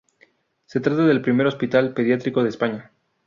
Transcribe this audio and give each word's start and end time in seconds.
Se 0.65 0.79
trata 0.79 1.05
del 1.05 1.21
primer 1.21 1.45
hospital 1.45 1.93
pediátrico 1.93 2.41
de 2.41 2.49
España. 2.49 2.91